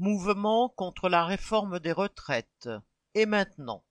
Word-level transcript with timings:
Mouvement 0.00 0.68
contre 0.68 1.08
la 1.08 1.24
réforme 1.24 1.80
des 1.80 1.90
retraites. 1.90 2.68
Et 3.14 3.26
maintenant 3.26 3.82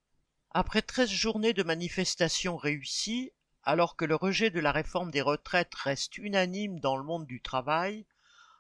Après 0.51 0.81
treize 0.81 1.09
journées 1.09 1.51
de 1.51 1.63
manifestations 1.63 2.55
réussies, 2.55 3.33
alors 3.63 3.97
que 3.97 4.05
le 4.05 4.15
rejet 4.15 4.49
de 4.49 4.61
la 4.61 4.71
réforme 4.71 5.11
des 5.11 5.19
retraites 5.19 5.75
reste 5.75 6.17
unanime 6.17 6.79
dans 6.79 6.95
le 6.95 7.03
monde 7.03 7.25
du 7.25 7.41
travail, 7.41 8.05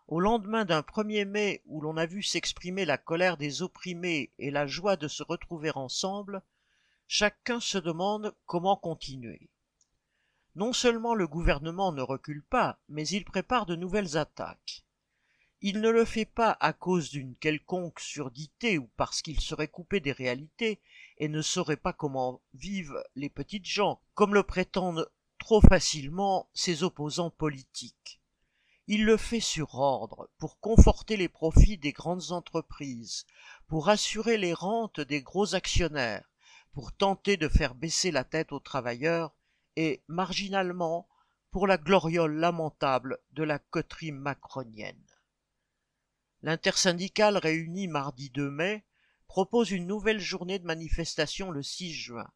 au 0.09 0.19
lendemain 0.19 0.65
d'un 0.65 0.81
1er 0.81 1.23
mai 1.23 1.61
où 1.67 1.79
l'on 1.79 1.95
a 1.95 2.05
vu 2.05 2.21
s'exprimer 2.21 2.83
la 2.83 2.97
colère 2.97 3.37
des 3.37 3.61
opprimés 3.61 4.33
et 4.39 4.51
la 4.51 4.67
joie 4.67 4.97
de 4.97 5.07
se 5.07 5.23
retrouver 5.23 5.71
ensemble, 5.73 6.41
chacun 7.07 7.61
se 7.61 7.77
demande 7.77 8.35
comment 8.45 8.75
continuer. 8.75 9.49
Non 10.55 10.73
seulement 10.73 11.15
le 11.15 11.29
gouvernement 11.29 11.93
ne 11.93 12.01
recule 12.01 12.43
pas, 12.43 12.77
mais 12.89 13.07
il 13.07 13.23
prépare 13.23 13.65
de 13.65 13.77
nouvelles 13.77 14.17
attaques. 14.17 14.83
Il 15.61 15.81
ne 15.81 15.89
le 15.89 16.05
fait 16.05 16.25
pas 16.25 16.55
à 16.59 16.71
cause 16.71 17.09
d'une 17.09 17.35
quelconque 17.35 17.99
surdité 17.99 18.77
ou 18.77 18.87
parce 18.95 19.23
qu'il 19.23 19.39
serait 19.39 19.67
coupé 19.67 19.99
des 19.99 20.11
réalités 20.11 20.79
et 21.17 21.27
ne 21.29 21.41
saurait 21.41 21.77
pas 21.77 21.93
comment 21.93 22.41
vivent 22.53 23.03
les 23.15 23.29
petites 23.29 23.65
gens, 23.65 23.99
comme 24.13 24.35
le 24.35 24.43
prétendent 24.43 25.09
trop 25.39 25.59
facilement 25.61 26.47
ses 26.53 26.83
opposants 26.83 27.31
politiques. 27.31 28.21
Il 28.85 29.03
le 29.03 29.17
fait 29.17 29.39
sur 29.39 29.75
ordre, 29.75 30.29
pour 30.37 30.59
conforter 30.59 31.17
les 31.17 31.27
profits 31.27 31.79
des 31.79 31.91
grandes 31.91 32.31
entreprises, 32.31 33.25
pour 33.67 33.89
assurer 33.89 34.37
les 34.37 34.53
rentes 34.53 35.01
des 35.01 35.23
gros 35.23 35.55
actionnaires, 35.55 36.29
pour 36.71 36.93
tenter 36.93 37.35
de 37.35 37.49
faire 37.49 37.73
baisser 37.73 38.11
la 38.11 38.23
tête 38.23 38.51
aux 38.51 38.59
travailleurs 38.59 39.33
et, 39.75 40.03
marginalement, 40.07 41.07
pour 41.49 41.65
la 41.65 41.77
gloriole 41.77 42.35
lamentable 42.35 43.17
de 43.31 43.41
la 43.41 43.57
coterie 43.57 44.11
macronienne. 44.11 45.06
L'intersyndicale 46.47 47.35
réunie 47.35 47.89
mardi 47.89 48.29
2 48.29 48.49
mai 48.49 48.85
propose 49.27 49.71
une 49.71 49.85
nouvelle 49.85 50.21
journée 50.21 50.59
de 50.59 50.65
manifestation 50.65 51.51
le 51.51 51.61
6 51.61 51.91
juin, 51.91 52.31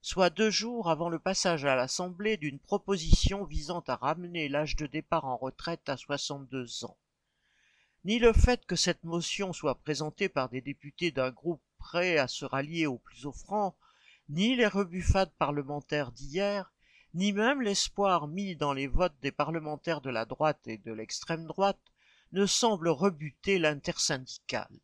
soit 0.00 0.30
deux 0.30 0.48
jours 0.48 0.88
avant 0.88 1.10
le 1.10 1.18
passage 1.18 1.66
à 1.66 1.76
l'Assemblée 1.76 2.38
d'une 2.38 2.58
proposition 2.58 3.44
visant 3.44 3.80
à 3.80 3.96
ramener 3.96 4.48
l'âge 4.48 4.76
de 4.76 4.86
départ 4.86 5.26
en 5.26 5.36
retraite 5.36 5.90
à 5.90 5.98
62 5.98 6.86
ans. 6.86 6.96
Ni 8.06 8.18
le 8.18 8.32
fait 8.32 8.64
que 8.64 8.76
cette 8.76 9.04
motion 9.04 9.52
soit 9.52 9.74
présentée 9.74 10.30
par 10.30 10.48
des 10.48 10.62
députés 10.62 11.10
d'un 11.10 11.30
groupe 11.30 11.60
prêt 11.76 12.16
à 12.16 12.28
se 12.28 12.46
rallier 12.46 12.86
aux 12.86 12.96
plus 12.96 13.26
offrants, 13.26 13.76
ni 14.30 14.56
les 14.56 14.68
rebuffades 14.68 15.34
parlementaires 15.38 16.12
d'hier, 16.12 16.72
ni 17.12 17.34
même 17.34 17.60
l'espoir 17.60 18.26
mis 18.26 18.56
dans 18.56 18.72
les 18.72 18.86
votes 18.86 19.20
des 19.20 19.32
parlementaires 19.32 20.00
de 20.00 20.08
la 20.08 20.24
droite 20.24 20.66
et 20.66 20.78
de 20.78 20.92
l'extrême 20.94 21.44
droite 21.44 21.89
ne 22.32 22.46
semble 22.46 22.88
rebuter 22.88 23.58
l'intersyndicale. 23.58 24.80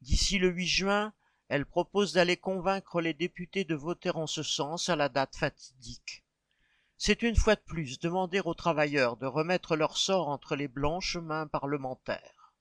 D'ici 0.00 0.38
le 0.38 0.48
8 0.48 0.66
juin, 0.66 1.12
elle 1.48 1.66
propose 1.66 2.12
d'aller 2.12 2.36
convaincre 2.36 3.00
les 3.00 3.14
députés 3.14 3.64
de 3.64 3.74
voter 3.74 4.10
en 4.10 4.26
ce 4.26 4.42
sens 4.42 4.88
à 4.88 4.96
la 4.96 5.08
date 5.08 5.36
fatidique. 5.36 6.24
C'est 6.96 7.22
une 7.22 7.36
fois 7.36 7.56
de 7.56 7.60
plus 7.60 7.98
demander 7.98 8.40
aux 8.40 8.54
travailleurs 8.54 9.16
de 9.16 9.26
remettre 9.26 9.76
leur 9.76 9.96
sort 9.96 10.28
entre 10.28 10.54
les 10.54 10.68
blanches 10.68 11.16
mains 11.16 11.46
parlementaires. 11.46 12.54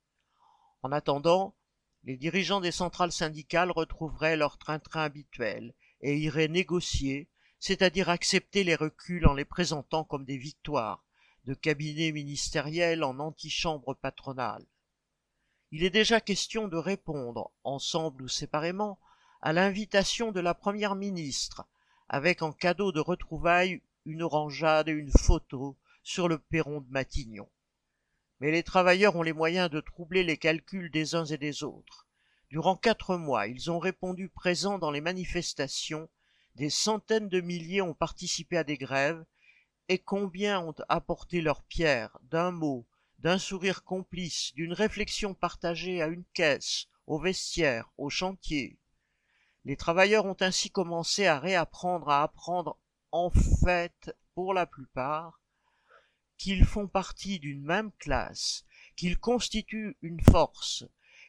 En 0.81 0.91
attendant, 0.91 1.55
les 2.03 2.17
dirigeants 2.17 2.59
des 2.59 2.71
centrales 2.71 3.11
syndicales 3.11 3.69
retrouveraient 3.69 4.35
leur 4.35 4.57
train-train 4.57 5.03
habituel 5.03 5.75
et 6.01 6.17
iraient 6.17 6.47
négocier, 6.47 7.29
c'est-à-dire 7.59 8.09
accepter 8.09 8.63
les 8.63 8.75
reculs 8.75 9.27
en 9.27 9.35
les 9.35 9.45
présentant 9.45 10.03
comme 10.03 10.25
des 10.25 10.37
victoires, 10.37 11.05
de 11.45 11.53
cabinet 11.53 12.11
ministériel 12.11 13.03
en 13.03 13.19
antichambre 13.19 13.95
patronale. 13.95 14.65
Il 15.71 15.83
est 15.83 15.89
déjà 15.89 16.19
question 16.19 16.67
de 16.67 16.77
répondre, 16.77 17.51
ensemble 17.63 18.23
ou 18.23 18.27
séparément, 18.27 18.99
à 19.41 19.53
l'invitation 19.53 20.31
de 20.31 20.39
la 20.39 20.53
première 20.53 20.95
ministre, 20.95 21.65
avec 22.09 22.41
en 22.41 22.51
cadeau 22.51 22.91
de 22.91 22.99
retrouvailles 22.99 23.81
une 24.05 24.21
orangeade 24.21 24.89
et 24.89 24.91
une 24.91 25.11
photo 25.11 25.77
sur 26.03 26.27
le 26.27 26.37
perron 26.37 26.81
de 26.81 26.89
Matignon. 26.89 27.49
Mais 28.39 28.51
les 28.51 28.63
travailleurs 28.63 29.15
ont 29.15 29.23
les 29.23 29.33
moyens 29.33 29.69
de 29.69 29.79
troubler 29.79 30.23
les 30.23 30.37
calculs 30.37 30.91
des 30.91 31.15
uns 31.15 31.25
et 31.25 31.37
des 31.37 31.63
autres. 31.63 32.07
Durant 32.49 32.75
quatre 32.75 33.15
mois, 33.15 33.47
ils 33.47 33.71
ont 33.71 33.79
répondu 33.79 34.29
présents 34.29 34.77
dans 34.77 34.91
les 34.91 34.99
manifestations, 34.99 36.09
des 36.55 36.69
centaines 36.69 37.29
de 37.29 37.39
milliers 37.39 37.81
ont 37.81 37.93
participé 37.93 38.57
à 38.57 38.63
des 38.63 38.77
grèves, 38.77 39.23
et 39.91 39.99
combien 39.99 40.61
ont 40.61 40.75
apporté 40.87 41.41
leur 41.41 41.63
pierre 41.63 42.17
d'un 42.21 42.51
mot, 42.51 42.87
d'un 43.19 43.37
sourire 43.37 43.83
complice, 43.83 44.53
d'une 44.53 44.71
réflexion 44.71 45.33
partagée 45.33 46.01
à 46.01 46.07
une 46.07 46.23
caisse, 46.33 46.87
au 47.07 47.19
vestiaire, 47.19 47.91
au 47.97 48.09
chantier. 48.09 48.79
Les 49.65 49.75
travailleurs 49.75 50.23
ont 50.23 50.37
ainsi 50.39 50.71
commencé 50.71 51.27
à 51.27 51.39
réapprendre 51.39 52.07
à 52.07 52.23
apprendre 52.23 52.79
en 53.11 53.31
fait, 53.31 54.15
pour 54.33 54.53
la 54.53 54.65
plupart, 54.65 55.41
qu'ils 56.37 56.63
font 56.63 56.87
partie 56.87 57.39
d'une 57.39 57.65
même 57.65 57.91
classe, 57.99 58.63
qu'ils 58.95 59.19
constituent 59.19 59.97
une 60.01 60.21
force, 60.21 60.85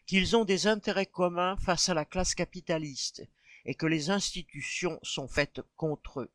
qu'ils 0.07 0.37
ont 0.37 0.45
des 0.45 0.69
intérêts 0.69 1.07
communs 1.07 1.57
face 1.57 1.89
à 1.89 1.95
la 1.95 2.05
classe 2.05 2.37
capitaliste, 2.37 3.29
et 3.65 3.75
que 3.75 3.87
les 3.87 4.11
institutions 4.11 5.01
sont 5.03 5.27
faites 5.27 5.63
contre 5.75 6.21
eux 6.21 6.33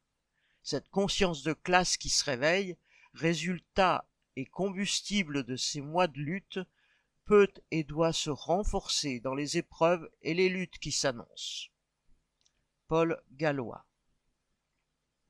cette 0.68 0.90
conscience 0.90 1.44
de 1.44 1.54
classe 1.54 1.96
qui 1.96 2.10
se 2.10 2.26
réveille, 2.26 2.76
résultat 3.14 4.06
et 4.36 4.46
combustible 4.46 5.46
de 5.46 5.56
ces 5.56 5.80
mois 5.80 6.08
de 6.08 6.20
lutte, 6.20 6.60
peut 7.24 7.54
et 7.72 7.86
doit 7.86 8.12
se 8.12 8.30
renforcer 8.30 9.22
dans 9.22 9.34
les 9.34 9.58
épreuves 9.58 10.10
et 10.22 10.34
les 10.34 10.50
luttes 10.50 10.78
qui 10.80 10.92
s'annoncent. 10.92 11.70
Paul 12.90 13.18
Gallois 13.32 13.86